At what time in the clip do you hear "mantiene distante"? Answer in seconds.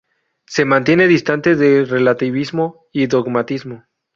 0.65-1.55